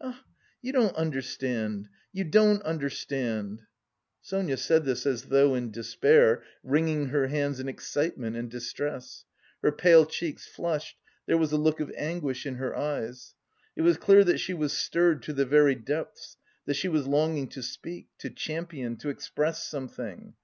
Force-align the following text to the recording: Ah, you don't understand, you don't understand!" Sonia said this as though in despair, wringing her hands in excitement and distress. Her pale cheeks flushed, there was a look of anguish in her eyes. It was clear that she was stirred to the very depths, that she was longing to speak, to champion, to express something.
Ah, 0.00 0.22
you 0.60 0.70
don't 0.72 0.94
understand, 0.94 1.88
you 2.12 2.22
don't 2.22 2.62
understand!" 2.62 3.62
Sonia 4.20 4.56
said 4.56 4.84
this 4.84 5.06
as 5.06 5.24
though 5.24 5.56
in 5.56 5.72
despair, 5.72 6.44
wringing 6.62 7.06
her 7.06 7.26
hands 7.26 7.58
in 7.58 7.68
excitement 7.68 8.36
and 8.36 8.48
distress. 8.48 9.24
Her 9.60 9.72
pale 9.72 10.06
cheeks 10.06 10.46
flushed, 10.46 10.98
there 11.26 11.36
was 11.36 11.50
a 11.50 11.56
look 11.56 11.80
of 11.80 11.92
anguish 11.96 12.46
in 12.46 12.54
her 12.58 12.76
eyes. 12.76 13.34
It 13.74 13.82
was 13.82 13.96
clear 13.96 14.22
that 14.22 14.38
she 14.38 14.54
was 14.54 14.72
stirred 14.72 15.20
to 15.24 15.32
the 15.32 15.44
very 15.44 15.74
depths, 15.74 16.36
that 16.66 16.74
she 16.74 16.86
was 16.88 17.08
longing 17.08 17.48
to 17.48 17.60
speak, 17.60 18.06
to 18.18 18.30
champion, 18.30 18.94
to 18.98 19.08
express 19.08 19.66
something. 19.66 20.34